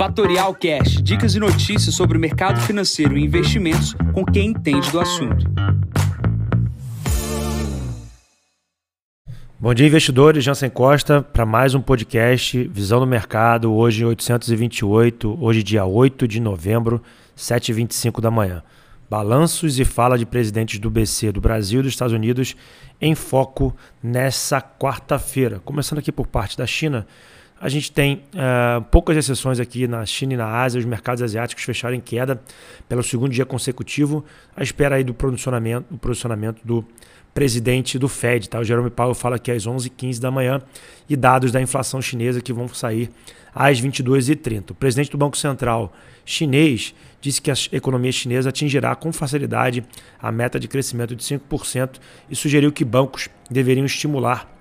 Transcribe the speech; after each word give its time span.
Fatorial 0.00 0.54
Cash, 0.54 1.02
dicas 1.02 1.34
e 1.34 1.38
notícias 1.38 1.94
sobre 1.94 2.16
o 2.16 2.20
mercado 2.20 2.58
financeiro 2.62 3.18
e 3.18 3.22
investimentos 3.22 3.94
com 4.14 4.24
quem 4.24 4.48
entende 4.48 4.90
do 4.90 4.98
assunto. 4.98 5.44
Bom 9.58 9.74
dia, 9.74 9.86
investidores. 9.86 10.42
Jansen 10.42 10.70
Costa 10.70 11.20
para 11.20 11.44
mais 11.44 11.74
um 11.74 11.82
podcast 11.82 12.66
Visão 12.72 12.98
do 12.98 13.06
Mercado, 13.06 13.74
hoje 13.74 14.02
828, 14.02 15.36
hoje 15.38 15.62
dia 15.62 15.84
8 15.84 16.26
de 16.26 16.40
novembro, 16.40 17.02
7h25 17.36 18.22
da 18.22 18.30
manhã. 18.30 18.62
Balanços 19.10 19.78
e 19.78 19.84
fala 19.84 20.16
de 20.16 20.24
presidentes 20.24 20.78
do 20.78 20.88
BC 20.88 21.30
do 21.30 21.42
Brasil 21.42 21.80
e 21.80 21.82
dos 21.82 21.92
Estados 21.92 22.14
Unidos 22.14 22.56
em 22.98 23.14
foco 23.14 23.76
nessa 24.02 24.62
quarta-feira. 24.62 25.60
Começando 25.62 25.98
aqui 25.98 26.10
por 26.10 26.26
parte 26.26 26.56
da 26.56 26.66
China, 26.66 27.06
a 27.60 27.68
gente 27.68 27.92
tem 27.92 28.22
uh, 28.34 28.80
poucas 28.90 29.14
exceções 29.18 29.60
aqui 29.60 29.86
na 29.86 30.06
China 30.06 30.32
e 30.32 30.36
na 30.36 30.46
Ásia, 30.46 30.78
os 30.78 30.86
mercados 30.86 31.22
asiáticos 31.22 31.62
fecharam 31.62 31.94
em 31.94 32.00
queda 32.00 32.40
pelo 32.88 33.02
segundo 33.02 33.32
dia 33.32 33.44
consecutivo, 33.44 34.24
à 34.56 34.62
espera 34.62 34.96
aí 34.96 35.04
do 35.04 35.12
posicionamento, 35.12 35.86
do 35.90 35.98
posicionamento 35.98 36.62
do 36.64 36.82
presidente 37.34 37.98
do 37.98 38.08
Fed. 38.08 38.48
Tá? 38.48 38.58
O 38.58 38.64
Jerome 38.64 38.88
Powell 38.88 39.14
fala 39.14 39.36
é 39.36 39.52
às 39.52 39.66
11h15 39.66 40.18
da 40.18 40.30
manhã 40.30 40.62
e 41.06 41.14
dados 41.14 41.52
da 41.52 41.60
inflação 41.60 42.00
chinesa 42.00 42.40
que 42.40 42.50
vão 42.50 42.66
sair 42.66 43.10
às 43.54 43.78
22h30. 43.78 44.70
O 44.70 44.74
presidente 44.74 45.10
do 45.10 45.18
Banco 45.18 45.36
Central 45.36 45.92
chinês 46.24 46.94
disse 47.20 47.42
que 47.42 47.50
a 47.50 47.54
economia 47.72 48.10
chinesa 48.10 48.48
atingirá 48.48 48.94
com 48.94 49.12
facilidade 49.12 49.84
a 50.18 50.32
meta 50.32 50.58
de 50.58 50.66
crescimento 50.66 51.14
de 51.14 51.22
5% 51.22 51.96
e 52.30 52.34
sugeriu 52.34 52.72
que 52.72 52.86
bancos 52.86 53.28
deveriam 53.50 53.84
estimular 53.84 54.59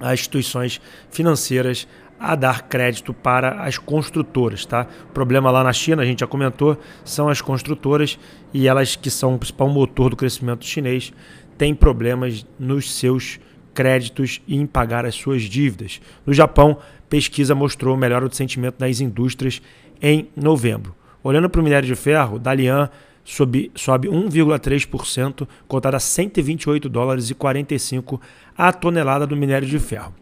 as 0.00 0.20
instituições 0.20 0.80
financeiras 1.10 1.86
a 2.18 2.34
dar 2.34 2.62
crédito 2.62 3.12
para 3.12 3.62
as 3.62 3.76
construtoras, 3.76 4.64
tá? 4.64 4.86
O 5.10 5.12
problema 5.12 5.50
lá 5.50 5.62
na 5.62 5.72
China, 5.72 6.02
a 6.02 6.06
gente 6.06 6.20
já 6.20 6.26
comentou, 6.26 6.78
são 7.04 7.28
as 7.28 7.40
construtoras 7.40 8.18
e 8.52 8.68
elas 8.68 8.96
que 8.96 9.10
são 9.10 9.34
o 9.34 9.38
principal 9.38 9.68
motor 9.68 10.10
do 10.10 10.16
crescimento 10.16 10.64
chinês, 10.64 11.12
têm 11.58 11.74
problemas 11.74 12.46
nos 12.58 12.92
seus 12.92 13.38
créditos 13.74 14.40
e 14.46 14.56
em 14.56 14.66
pagar 14.66 15.04
as 15.04 15.14
suas 15.14 15.42
dívidas. 15.42 16.00
No 16.24 16.32
Japão, 16.32 16.78
pesquisa 17.10 17.54
mostrou 17.54 17.96
melhora 17.96 18.28
do 18.28 18.34
sentimento 18.34 18.78
das 18.78 19.00
indústrias 19.00 19.60
em 20.00 20.28
novembro. 20.36 20.94
Olhando 21.22 21.50
para 21.50 21.60
o 21.60 21.64
minério 21.64 21.86
de 21.86 21.94
ferro, 21.94 22.38
Dalian 22.38 22.88
sobe, 23.24 23.70
sobe 23.74 24.08
1,3%, 24.08 25.48
cotada 25.66 25.96
a 25.96 26.00
128 26.00 26.88
dólares 26.88 27.30
e 27.30 27.34
45 27.34 28.20
a 28.56 28.72
tonelada 28.72 29.26
do 29.26 29.36
minério 29.36 29.66
de 29.66 29.78
ferro. 29.78 30.14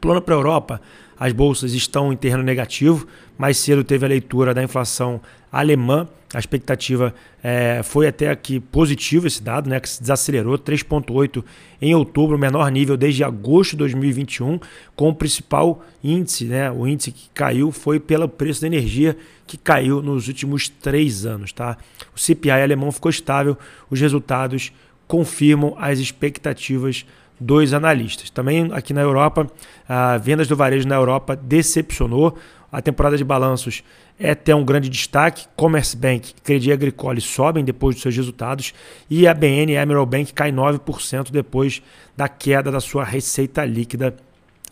Plano 0.00 0.22
para 0.22 0.34
a 0.34 0.38
Europa, 0.38 0.80
as 1.20 1.34
bolsas 1.34 1.74
estão 1.74 2.10
em 2.10 2.16
terreno 2.16 2.42
negativo. 2.42 3.06
Mais 3.36 3.58
cedo 3.58 3.84
teve 3.84 4.06
a 4.06 4.08
leitura 4.08 4.54
da 4.54 4.62
inflação 4.62 5.20
alemã. 5.52 6.08
A 6.32 6.38
expectativa 6.38 7.12
é, 7.42 7.82
foi 7.82 8.06
até 8.06 8.30
aqui 8.30 8.58
positivo 8.58 9.26
esse 9.26 9.42
dado, 9.42 9.68
né, 9.68 9.78
que 9.80 9.88
se 9.88 10.00
desacelerou 10.00 10.56
3,8 10.56 11.44
em 11.82 11.94
outubro, 11.94 12.38
menor 12.38 12.70
nível 12.70 12.96
desde 12.96 13.22
agosto 13.22 13.72
de 13.72 13.78
2021, 13.78 14.60
com 14.96 15.08
o 15.08 15.14
principal 15.14 15.84
índice, 16.02 16.44
né, 16.44 16.70
o 16.70 16.86
índice 16.86 17.10
que 17.10 17.28
caiu 17.34 17.72
foi 17.72 18.00
pelo 18.00 18.28
preço 18.28 18.60
da 18.60 18.68
energia, 18.68 19.16
que 19.46 19.58
caiu 19.58 20.00
nos 20.00 20.28
últimos 20.28 20.68
três 20.68 21.26
anos. 21.26 21.52
Tá? 21.52 21.76
O 22.14 22.18
CPI 22.18 22.52
alemão 22.52 22.92
ficou 22.92 23.10
estável, 23.10 23.58
os 23.90 24.00
resultados 24.00 24.72
confirmam 25.10 25.74
as 25.76 25.98
expectativas 25.98 27.04
dos 27.40 27.74
analistas. 27.74 28.30
Também 28.30 28.70
aqui 28.72 28.94
na 28.94 29.00
Europa, 29.00 29.50
a 29.88 30.16
vendas 30.16 30.46
do 30.46 30.54
varejo 30.54 30.86
na 30.86 30.94
Europa 30.94 31.34
decepcionou. 31.34 32.38
A 32.70 32.80
temporada 32.80 33.16
de 33.16 33.24
balanços 33.24 33.82
é 34.20 34.30
até 34.30 34.54
um 34.54 34.64
grande 34.64 34.88
destaque. 34.88 35.48
Commerce 35.56 35.96
Bank 35.96 36.32
Credit 36.44 36.70
Agricole 36.70 37.20
sobem 37.20 37.64
depois 37.64 37.96
dos 37.96 38.02
seus 38.02 38.14
resultados 38.14 38.72
e 39.10 39.26
a 39.26 39.34
BN 39.34 39.72
Emerald 39.72 40.08
Bank 40.08 40.32
cai 40.32 40.52
9% 40.52 41.32
depois 41.32 41.82
da 42.16 42.28
queda 42.28 42.70
da 42.70 42.78
sua 42.78 43.02
receita 43.02 43.64
líquida, 43.64 44.14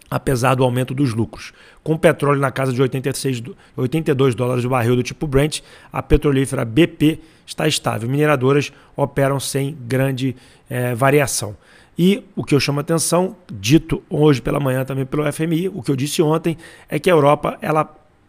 apesar 0.09 0.55
do 0.55 0.63
aumento 0.63 0.95
dos 0.95 1.15
lucros. 1.15 1.53
Com 1.83 1.95
o 1.95 1.99
petróleo 1.99 2.41
na 2.41 2.53
casa 2.53 2.73
de 2.73 2.81
86, 2.81 3.43
82 3.77 4.37
dólares 4.37 4.65
o 4.65 4.69
barril 4.69 4.95
do 4.95 5.03
tipo 5.03 5.27
Brent, 5.27 5.63
a 5.93 6.01
petrolífera 6.01 6.65
BP 6.65 7.19
está 7.49 7.67
estável. 7.67 8.09
Mineradoras 8.09 8.71
operam 8.95 9.41
sem 9.41 9.77
grande 9.87 10.37
eh, 10.69 10.95
variação. 10.95 11.57
E 11.99 12.23
o 12.37 12.45
que 12.45 12.55
eu 12.55 12.61
chamo 12.61 12.79
a 12.79 12.83
atenção, 12.83 13.35
dito 13.51 14.03
hoje 14.09 14.41
pela 14.41 14.61
manhã 14.61 14.85
também 14.85 15.05
pelo 15.05 15.31
FMI, 15.33 15.69
o 15.69 15.83
que 15.83 15.91
eu 15.91 15.97
disse 15.97 16.23
ontem, 16.23 16.57
é 16.89 16.99
que 16.99 17.11
a 17.11 17.13
Europa 17.13 17.59
ela 17.61 17.85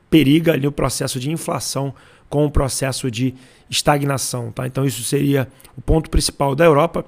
periga 0.09 0.53
ali 0.53 0.66
o 0.66 0.72
processo 0.72 1.19
de 1.19 1.29
inflação 1.29 1.94
com 2.29 2.46
o 2.46 2.52
processo 2.52 3.12
de 3.12 3.35
estagnação. 3.69 4.52
Tá? 4.52 4.66
Então 4.66 4.85
isso 4.85 5.03
seria 5.03 5.47
o 5.78 5.81
ponto 5.81 6.09
principal 6.09 6.56
da 6.56 6.66
Europa. 6.66 7.06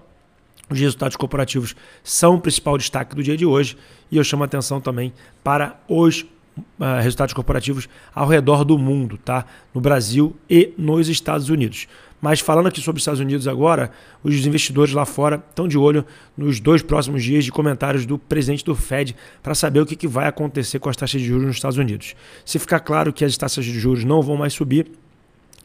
Os 0.70 0.80
resultados 0.80 1.18
corporativos 1.18 1.76
são 2.04 2.36
o 2.36 2.42
principal 2.42 2.78
destaque 2.78 3.16
do 3.16 3.24
dia 3.24 3.36
de 3.36 3.46
hoje 3.46 3.78
e 4.12 4.18
eu 4.18 4.24
chamo 4.24 4.44
a 4.44 4.46
atenção 4.46 4.80
também 4.80 5.14
para 5.44 5.80
os 5.88 6.26
uh, 6.58 7.02
resultados 7.02 7.34
corporativos 7.34 7.88
ao 8.14 8.28
redor 8.28 8.64
do 8.64 8.78
mundo, 8.78 9.18
tá? 9.18 9.46
no 9.74 9.82
Brasil 9.82 10.36
e 10.50 10.74
nos 10.78 11.10
Estados 11.10 11.50
Unidos. 11.50 11.88
Mas 12.22 12.40
falando 12.40 12.68
aqui 12.68 12.80
sobre 12.80 13.00
os 13.00 13.02
Estados 13.02 13.20
Unidos 13.20 13.48
agora, 13.48 13.92
os 14.24 14.46
investidores 14.46 14.94
lá 14.94 15.06
fora 15.06 15.44
estão 15.50 15.68
de 15.68 15.78
olho 15.78 16.06
nos 16.38 16.60
dois 16.60 16.84
próximos 16.84 17.24
dias 17.24 17.44
de 17.44 17.52
comentários 17.52 18.06
do 18.06 18.18
presidente 18.18 18.64
do 18.64 18.76
Fed 18.76 19.16
para 19.42 19.56
saber 19.56 19.80
o 19.80 19.86
que, 19.86 19.96
que 19.96 20.08
vai 20.08 20.28
acontecer 20.28 20.78
com 20.78 20.88
as 20.88 20.96
taxas 20.96 21.20
de 21.20 21.28
juros 21.28 21.48
nos 21.48 21.56
Estados 21.56 21.80
Unidos. 21.80 22.16
Se 22.46 22.60
ficar 22.60 22.80
claro 22.82 23.12
que 23.12 23.26
as 23.26 23.36
taxas 23.36 23.66
de 23.66 23.80
juros 23.80 24.04
não 24.04 24.22
vão 24.22 24.38
mais 24.38 24.54
subir, 24.54 24.92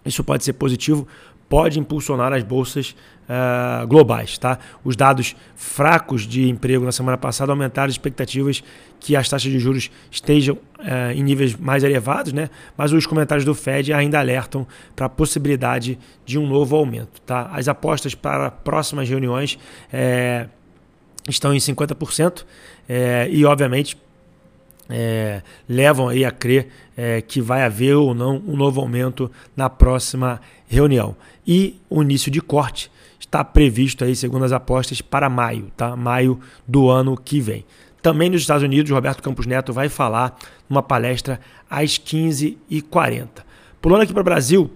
isso 0.03 0.25
pode 0.25 0.45
ser 0.45 0.55
positivo 0.55 1.07
pode 1.49 1.79
impulsionar 1.79 2.33
as 2.33 2.43
bolsas 2.43 2.95
uh, 3.27 3.87
globais. 3.87 4.39
Tá? 4.39 4.59
Os 4.85 4.97
dados 4.97 5.37
fracos 5.55 6.23
de 6.23 6.49
emprego 6.49 6.85
na 6.85 6.93
semana 6.93 7.17
passada 7.17 7.53
aumentaram 7.53 7.87
as 7.87 7.95
expectativas 7.95 8.63
que 8.99 9.15
as 9.15 9.29
taxas 9.29 9.51
de 9.51 9.59
juros 9.59 9.91
estejam 10.11 10.57
uh, 10.57 11.13
em 11.15 11.23
níveis 11.23 11.55
mais 11.55 11.85
elevados, 11.85 12.33
né? 12.33 12.51
mas 12.77 12.93
os 12.93 13.07
comentários 13.07 13.45
do 13.45 13.55
Fed 13.55 13.93
ainda 13.93 14.19
alertam 14.19 14.67
para 14.95 15.07
a 15.07 15.09
possibilidade 15.09 15.99
de 16.25 16.39
um 16.39 16.47
novo 16.47 16.77
aumento. 16.77 17.21
Tá? 17.23 17.51
As 17.53 17.69
apostas 17.69 18.15
para 18.15 18.51
próximas 18.51 19.09
reuniões 19.09 19.59
é, 19.93 20.49
estão 21.29 21.55
em 21.55 21.59
50% 21.59 22.45
é, 22.89 23.29
e, 23.31 23.45
obviamente, 23.45 23.97
é, 24.89 25.43
levam 25.69 26.09
aí 26.09 26.25
a 26.25 26.31
crer 26.31 26.69
é, 26.97 27.21
que 27.21 27.41
vai 27.41 27.63
haver 27.63 27.95
ou 27.95 28.15
não 28.15 28.43
um 28.47 28.57
novo 28.57 28.81
aumento 28.81 29.31
na 29.57 29.69
próxima 29.69 30.41
reunião. 30.69 31.17
E 31.47 31.81
o 31.89 32.03
início 32.03 32.31
de 32.31 32.41
corte 32.41 32.91
está 33.19 33.45
previsto 33.45 34.05
aí, 34.05 34.15
segundo 34.15 34.45
as 34.45 34.53
apostas, 34.53 35.01
para 35.01 35.29
maio, 35.29 35.71
tá? 35.77 35.97
Maio 35.97 36.41
do 36.67 36.89
ano 36.89 37.17
que 37.17 37.41
vem. 37.41 37.65
Também 38.01 38.31
nos 38.31 38.43
Estados 38.43 38.63
Unidos, 38.63 38.91
Roberto 38.91 39.23
Campos 39.23 39.47
Neto 39.47 39.73
vai 39.73 39.89
falar 39.89 40.37
numa 40.69 40.83
palestra 40.83 41.41
às 41.69 41.99
15h40. 41.99 43.29
Pulando 43.81 44.03
aqui 44.03 44.13
para 44.13 44.21
o 44.21 44.25
Brasil, 44.25 44.71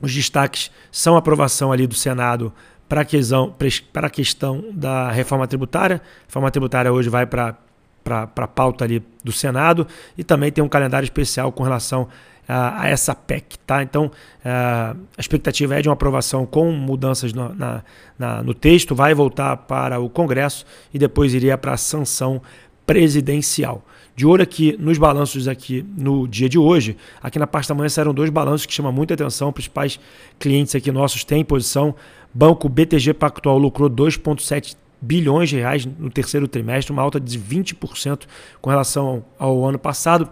os 0.00 0.14
destaques 0.14 0.70
são 0.90 1.16
a 1.16 1.18
aprovação 1.18 1.72
ali 1.72 1.86
do 1.86 1.94
Senado 1.94 2.52
para 2.88 3.00
a 3.00 3.04
questão, 3.04 3.54
para 3.92 4.06
a 4.06 4.10
questão 4.10 4.64
da 4.72 5.10
reforma 5.10 5.46
tributária. 5.46 5.96
A 5.96 6.26
reforma 6.26 6.50
tributária 6.50 6.92
hoje 6.92 7.08
vai 7.08 7.26
para 7.26 7.56
para 8.04 8.28
a 8.36 8.46
pauta 8.46 8.84
ali 8.84 9.02
do 9.24 9.32
Senado 9.32 9.86
e 10.16 10.22
também 10.22 10.52
tem 10.52 10.62
um 10.62 10.68
calendário 10.68 11.04
especial 11.04 11.50
com 11.50 11.62
relação 11.62 12.06
a, 12.46 12.82
a 12.82 12.88
essa 12.88 13.14
PEC. 13.14 13.58
Tá? 13.66 13.82
Então, 13.82 14.10
a, 14.44 14.94
a 15.16 15.20
expectativa 15.20 15.78
é 15.78 15.82
de 15.82 15.88
uma 15.88 15.94
aprovação 15.94 16.46
com 16.46 16.70
mudanças 16.70 17.32
no, 17.32 17.54
na, 17.54 17.82
na, 18.18 18.42
no 18.42 18.54
texto, 18.54 18.94
vai 18.94 19.14
voltar 19.14 19.56
para 19.56 19.98
o 19.98 20.08
Congresso 20.08 20.64
e 20.92 20.98
depois 20.98 21.34
iria 21.34 21.56
para 21.56 21.72
a 21.72 21.76
sanção 21.76 22.40
presidencial. 22.86 23.82
De 24.16 24.24
olho 24.24 24.44
aqui 24.44 24.76
nos 24.78 24.96
balanços 24.96 25.48
aqui 25.48 25.84
no 25.96 26.28
dia 26.28 26.48
de 26.48 26.56
hoje, 26.56 26.96
aqui 27.20 27.36
na 27.36 27.48
parte 27.48 27.68
da 27.68 27.74
manhã 27.74 27.88
saíram 27.88 28.14
dois 28.14 28.30
balanços 28.30 28.64
que 28.64 28.72
chamam 28.72 28.92
muita 28.92 29.14
atenção, 29.14 29.52
principais 29.52 29.98
clientes 30.38 30.72
aqui 30.74 30.92
nossos 30.92 31.24
têm 31.24 31.44
posição. 31.44 31.96
Banco 32.32 32.68
BTG 32.68 33.14
Pactual 33.14 33.58
lucrou 33.58 33.90
2,7 33.90 34.76
bilhões 35.00 35.48
de 35.48 35.56
reais 35.56 35.84
no 35.84 36.10
terceiro 36.10 36.48
trimestre, 36.48 36.92
uma 36.92 37.02
alta 37.02 37.20
de 37.20 37.38
20% 37.38 38.22
com 38.60 38.70
relação 38.70 39.24
ao, 39.38 39.64
ano 39.64 39.78
passado 39.78 40.28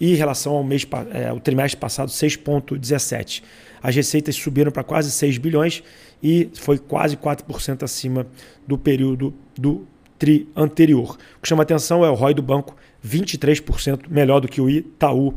e 0.00 0.12
em 0.12 0.14
relação 0.14 0.54
ao 0.54 0.64
mês 0.64 0.86
é, 1.12 1.28
ao 1.28 1.40
trimestre 1.40 1.78
passado 1.78 2.10
6,17. 2.10 3.42
As 3.82 3.94
receitas 3.94 4.34
subiram 4.34 4.72
para 4.72 4.82
quase 4.82 5.10
6 5.10 5.38
bilhões 5.38 5.82
e 6.22 6.50
foi 6.54 6.78
quase 6.78 7.16
4% 7.16 7.82
acima 7.82 8.26
do 8.66 8.76
período 8.76 9.32
do 9.56 9.86
tri 10.18 10.48
anterior. 10.56 11.16
O 11.38 11.42
que 11.42 11.48
chama 11.48 11.62
atenção 11.62 12.04
é 12.04 12.10
o 12.10 12.14
ROI 12.14 12.34
do 12.34 12.42
banco 12.42 12.74
23% 13.06 14.08
melhor 14.08 14.40
do 14.40 14.48
que 14.48 14.60
o 14.60 14.68
Itaú 14.68 15.34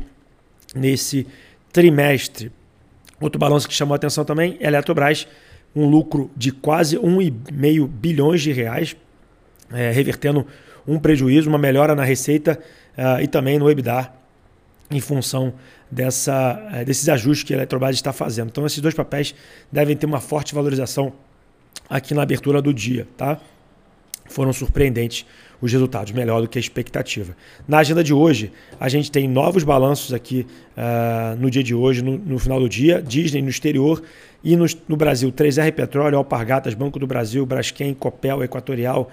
nesse 0.74 1.26
trimestre. 1.72 2.50
Outro 3.20 3.38
balanço 3.38 3.68
que 3.68 3.74
chamou 3.74 3.94
atenção 3.94 4.24
também 4.24 4.56
é 4.60 4.66
a 4.66 4.68
Eletrobras, 4.68 5.28
um 5.74 5.88
lucro 5.88 6.30
de 6.36 6.50
quase 6.50 6.96
1,5 6.96 7.86
bilhões 7.86 8.42
de 8.42 8.52
reais, 8.52 8.96
é, 9.72 9.90
revertendo 9.90 10.46
um 10.86 10.98
prejuízo, 10.98 11.48
uma 11.48 11.58
melhora 11.58 11.94
na 11.94 12.04
receita 12.04 12.58
uh, 12.96 13.22
e 13.22 13.26
também 13.26 13.58
no 13.58 13.70
EBITDA 13.70 14.12
em 14.90 15.00
função 15.00 15.54
dessa, 15.88 16.68
eh, 16.72 16.84
desses 16.84 17.08
ajustes 17.08 17.44
que 17.44 17.54
a 17.54 17.56
Eletrobras 17.56 17.94
está 17.94 18.12
fazendo. 18.12 18.48
Então, 18.48 18.66
esses 18.66 18.80
dois 18.80 18.94
papéis 18.94 19.34
devem 19.70 19.96
ter 19.96 20.04
uma 20.04 20.20
forte 20.20 20.52
valorização 20.52 21.12
aqui 21.88 22.12
na 22.12 22.22
abertura 22.22 22.60
do 22.60 22.74
dia. 22.74 23.06
Tá? 23.16 23.38
Foram 24.26 24.52
surpreendentes 24.52 25.24
os 25.60 25.72
resultados, 25.72 26.12
melhor 26.12 26.40
do 26.40 26.48
que 26.48 26.58
a 26.58 26.60
expectativa. 26.60 27.36
Na 27.68 27.78
agenda 27.78 28.02
de 28.02 28.14
hoje, 28.14 28.50
a 28.78 28.88
gente 28.88 29.10
tem 29.10 29.28
novos 29.28 29.62
balanços 29.62 30.12
aqui 30.12 30.46
uh, 30.76 31.36
no 31.38 31.50
dia 31.50 31.62
de 31.62 31.74
hoje, 31.74 32.02
no, 32.02 32.16
no, 32.16 32.38
final 32.38 32.58
do 32.58 32.68
dia, 32.68 33.02
Disney 33.02 33.42
no 33.42 33.48
exterior 33.48 34.02
e 34.42 34.56
no, 34.56 34.64
no, 34.88 34.96
Brasil, 34.96 35.30
3R 35.30 35.72
Petróleo, 35.72 36.16
Alpargatas, 36.16 36.74
Banco 36.74 36.98
do 36.98 37.06
Brasil, 37.06 37.44
Braskem, 37.44 37.92
Copel, 37.92 38.42
Equatorial, 38.42 39.10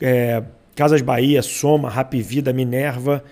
é, 0.00 0.42
Casas 0.74 1.00
Bahia, 1.00 1.42
Soma, 1.42 1.88
Rap 1.88 2.20
Vida, 2.20 2.52
Minerva, 2.52 3.22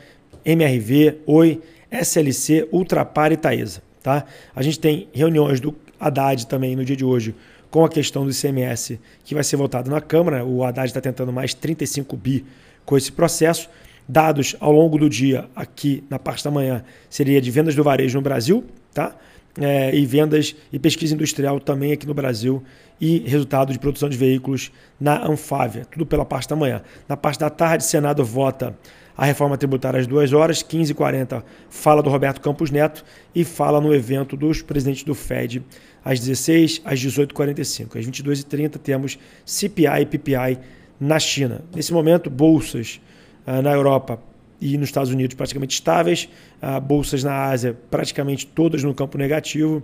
MRV, 0.45 1.19
Oi, 1.27 1.61
SLC, 1.91 2.69
Ultrapar 2.71 3.33
e 3.33 3.37
Taesa. 3.37 3.83
Tá? 4.03 4.25
A 4.55 4.63
gente 4.63 4.79
tem 4.79 5.09
reuniões 5.13 5.61
do 5.61 5.75
Haddad 5.99 6.47
também 6.47 6.75
no 6.75 6.85
dia 6.85 6.97
de 6.97 7.05
hoje 7.05 7.35
com 7.73 7.87
a 7.87 7.89
questão 7.89 8.25
do 8.25 8.31
ICMS 8.31 9.01
que 9.25 9.35
vai 9.35 9.43
ser 9.43 9.57
votado 9.57 9.91
na 9.91 10.01
Câmara. 10.01 10.45
O 10.45 10.63
Haddad 10.63 10.87
está 10.87 11.01
tentando 11.01 11.33
mais 11.33 11.55
35 11.55 12.15
bi 12.19 12.45
com 12.85 12.99
esse 12.99 13.11
processo. 13.11 13.69
Dados 14.07 14.55
ao 14.61 14.71
longo 14.71 14.99
do 14.99 15.09
dia, 15.09 15.47
aqui 15.57 16.05
na 16.11 16.19
parte 16.19 16.45
da 16.45 16.51
manhã, 16.51 16.85
seria 17.09 17.41
de 17.41 17.51
vendas 17.51 17.75
do 17.75 17.83
varejo 17.83 18.19
no 18.19 18.23
Brasil, 18.23 18.65
tá? 18.93 19.17
É, 19.59 19.95
e 19.95 20.05
vendas 20.05 20.55
e 20.71 20.79
pesquisa 20.79 21.15
industrial 21.15 21.59
também 21.61 21.93
aqui 21.93 22.07
no 22.07 22.13
Brasil 22.13 22.63
e 23.01 23.19
resultado 23.21 23.73
de 23.73 23.79
produção 23.79 24.09
de 24.09 24.19
veículos 24.19 24.71
na 25.01 25.27
Anfávia, 25.27 25.87
tudo 25.91 26.05
pela 26.05 26.27
parte 26.27 26.49
da 26.49 26.57
manhã. 26.57 26.83
Na 27.09 27.17
parte 27.17 27.41
da 27.41 27.49
tarde, 27.49 27.85
o 27.85 27.87
Senado 27.87 28.23
vota 28.23 28.77
a 29.17 29.25
reforma 29.27 29.57
tributária 29.59 30.01
às 30.01 30.07
duas 30.07 30.33
horas, 30.33 30.63
15h40 30.63 31.43
fala 31.69 32.03
do 32.03 32.11
Roberto 32.11 32.41
Campos 32.41 32.71
Neto 32.71 33.05
e 33.35 33.45
fala 33.45 33.81
no 33.81 33.95
evento 33.95 34.37
dos 34.37 34.63
presidentes 34.63 35.05
do 35.05 35.15
FED 35.15 35.63
às 36.05 36.19
16 36.19 36.83
às 36.85 37.01
18h45. 37.01 37.99
Às 37.99 38.07
22h30 38.07 38.79
temos 38.79 39.19
CPI 39.45 40.03
e 40.03 40.07
PPI 40.07 40.59
na 41.01 41.19
China. 41.19 41.63
Nesse 41.75 41.93
momento, 41.93 42.31
bolsas 42.31 43.01
uh, 43.47 43.61
na 43.61 43.73
Europa 43.73 44.19
e 44.61 44.79
nos 44.79 44.89
Estados 44.89 45.11
Unidos 45.11 45.35
praticamente 45.35 45.75
estáveis, 45.75 46.29
uh, 46.63 46.81
bolsas 46.81 47.25
na 47.25 47.47
Ásia 47.47 47.77
praticamente 47.91 48.47
todas 48.47 48.83
no 48.83 48.95
campo 48.95 49.19
negativo, 49.19 49.83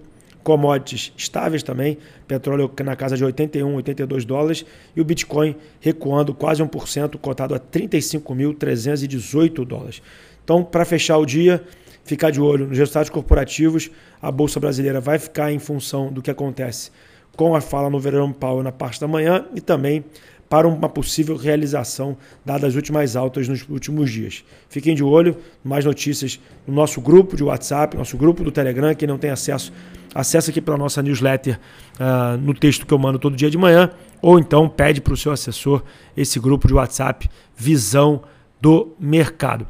commodities 0.48 1.12
estáveis 1.14 1.62
também, 1.62 1.98
petróleo 2.26 2.72
na 2.82 2.96
casa 2.96 3.18
de 3.18 3.22
81, 3.22 3.74
82 3.74 4.24
dólares 4.24 4.64
e 4.96 5.00
o 5.00 5.04
Bitcoin 5.04 5.54
recuando 5.78 6.32
quase 6.32 6.62
1%, 6.62 7.18
cotado 7.18 7.54
a 7.54 7.60
35.318 7.60 9.62
dólares. 9.66 10.00
Então, 10.42 10.64
para 10.64 10.86
fechar 10.86 11.18
o 11.18 11.26
dia, 11.26 11.62
ficar 12.02 12.30
de 12.30 12.40
olho 12.40 12.66
nos 12.66 12.78
resultados 12.78 13.10
corporativos. 13.10 13.90
A 14.22 14.32
Bolsa 14.32 14.58
Brasileira 14.58 15.02
vai 15.02 15.18
ficar 15.18 15.52
em 15.52 15.58
função 15.58 16.10
do 16.10 16.22
que 16.22 16.30
acontece 16.30 16.90
com 17.36 17.54
a 17.54 17.60
fala 17.60 17.90
no 17.90 18.00
Verão 18.00 18.32
Powell 18.32 18.62
na 18.62 18.72
parte 18.72 18.98
da 18.98 19.06
manhã 19.06 19.44
e 19.54 19.60
também 19.60 20.02
para 20.48 20.66
uma 20.66 20.88
possível 20.88 21.36
realização 21.36 22.16
dadas 22.44 22.70
as 22.70 22.74
últimas 22.74 23.16
altas 23.16 23.46
nos 23.48 23.68
últimos 23.68 24.10
dias. 24.10 24.44
Fiquem 24.68 24.94
de 24.94 25.04
olho, 25.04 25.36
mais 25.62 25.84
notícias 25.84 26.40
no 26.66 26.74
nosso 26.74 27.00
grupo 27.00 27.36
de 27.36 27.44
WhatsApp, 27.44 27.96
nosso 27.96 28.16
grupo 28.16 28.42
do 28.42 28.50
Telegram, 28.50 28.94
quem 28.94 29.06
não 29.06 29.18
tem 29.18 29.30
acesso, 29.30 29.72
acessa 30.14 30.50
aqui 30.50 30.60
pela 30.60 30.76
nossa 30.76 31.02
newsletter 31.02 31.58
uh, 31.94 32.36
no 32.38 32.54
texto 32.54 32.86
que 32.86 32.92
eu 32.92 32.98
mando 32.98 33.18
todo 33.18 33.36
dia 33.36 33.50
de 33.50 33.58
manhã, 33.58 33.90
ou 34.22 34.38
então 34.38 34.68
pede 34.68 35.00
para 35.00 35.12
o 35.12 35.16
seu 35.16 35.32
assessor 35.32 35.82
esse 36.16 36.40
grupo 36.40 36.66
de 36.66 36.74
WhatsApp 36.74 37.28
Visão 37.56 38.22
do 38.60 38.94
Mercado. 38.98 39.66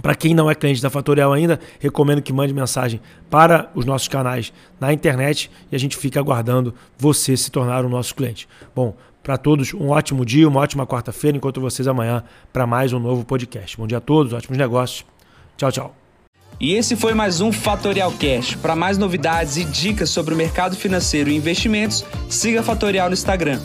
Para 0.00 0.14
quem 0.14 0.34
não 0.34 0.50
é 0.50 0.54
cliente 0.54 0.80
da 0.80 0.88
Fatorial 0.88 1.32
ainda, 1.32 1.60
recomendo 1.78 2.22
que 2.22 2.32
mande 2.32 2.54
mensagem 2.54 3.00
para 3.28 3.70
os 3.74 3.84
nossos 3.84 4.08
canais 4.08 4.52
na 4.80 4.90
internet 4.92 5.50
e 5.70 5.76
a 5.76 5.78
gente 5.78 5.98
fica 5.98 6.18
aguardando 6.18 6.74
você 6.96 7.36
se 7.36 7.50
tornar 7.50 7.84
o 7.84 7.90
nosso 7.90 8.14
cliente. 8.14 8.48
Bom, 8.74 8.96
para 9.22 9.36
todos, 9.36 9.72
um 9.74 9.90
ótimo 9.90 10.24
dia, 10.24 10.48
uma 10.48 10.60
ótima 10.60 10.86
quarta-feira, 10.86 11.36
enquanto 11.36 11.60
vocês 11.60 11.86
amanhã 11.86 12.24
para 12.52 12.66
mais 12.66 12.92
um 12.92 12.98
novo 12.98 13.24
podcast. 13.24 13.76
Bom 13.76 13.86
dia 13.86 13.98
a 13.98 14.00
todos, 14.00 14.32
ótimos 14.32 14.58
negócios. 14.58 15.04
Tchau, 15.56 15.70
tchau. 15.70 15.94
E 16.60 16.74
esse 16.74 16.94
foi 16.94 17.14
mais 17.14 17.40
um 17.40 17.50
Fatorial 17.50 18.12
Cash. 18.12 18.56
Para 18.56 18.76
mais 18.76 18.98
novidades 18.98 19.56
e 19.56 19.64
dicas 19.64 20.10
sobre 20.10 20.34
o 20.34 20.36
mercado 20.36 20.76
financeiro 20.76 21.30
e 21.30 21.36
investimentos, 21.36 22.04
siga 22.28 22.62
Fatorial 22.62 23.08
no 23.08 23.14
Instagram, 23.14 23.58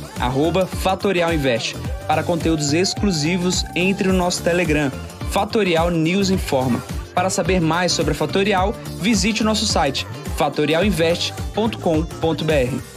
@fatorialinvest. 0.82 1.76
Para 2.08 2.24
conteúdos 2.24 2.74
exclusivos, 2.74 3.66
entre 3.76 4.08
no 4.08 4.16
nosso 4.16 4.42
Telegram 4.42 4.90
Fatorial 5.30 5.92
News 5.92 6.30
Informa. 6.30 6.82
Para 7.14 7.30
saber 7.30 7.60
mais 7.60 7.92
sobre 7.92 8.14
a 8.14 8.16
Fatorial, 8.16 8.74
visite 9.00 9.42
o 9.42 9.46
nosso 9.46 9.66
site 9.66 10.08
fatorialinvest.com.br. 10.38 12.97